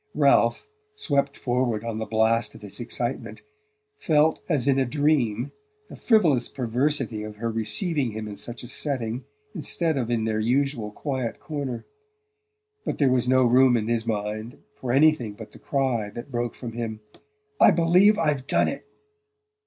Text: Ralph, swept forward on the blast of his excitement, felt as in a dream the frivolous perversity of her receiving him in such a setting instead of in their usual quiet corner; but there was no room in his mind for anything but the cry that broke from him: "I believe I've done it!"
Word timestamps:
Ralph, 0.15 0.67
swept 0.95 1.37
forward 1.37 1.83
on 1.83 1.99
the 1.99 2.07
blast 2.07 2.55
of 2.55 2.63
his 2.63 2.79
excitement, 2.79 3.43
felt 3.99 4.41
as 4.49 4.67
in 4.67 4.79
a 4.79 4.85
dream 4.87 5.51
the 5.89 5.95
frivolous 5.95 6.49
perversity 6.49 7.21
of 7.21 7.35
her 7.35 7.51
receiving 7.51 8.09
him 8.09 8.27
in 8.27 8.35
such 8.35 8.63
a 8.63 8.67
setting 8.67 9.25
instead 9.53 9.97
of 9.97 10.09
in 10.09 10.25
their 10.25 10.39
usual 10.39 10.89
quiet 10.89 11.39
corner; 11.39 11.85
but 12.83 12.97
there 12.97 13.11
was 13.11 13.27
no 13.27 13.43
room 13.43 13.77
in 13.77 13.87
his 13.89 14.07
mind 14.07 14.63
for 14.75 14.91
anything 14.91 15.33
but 15.33 15.51
the 15.51 15.59
cry 15.59 16.09
that 16.09 16.31
broke 16.31 16.55
from 16.55 16.71
him: 16.71 17.01
"I 17.61 17.69
believe 17.69 18.17
I've 18.17 18.47
done 18.47 18.69
it!" 18.69 18.83